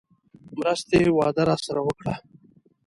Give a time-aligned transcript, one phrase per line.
[0.57, 2.13] مرستې وعده راسره وکړه.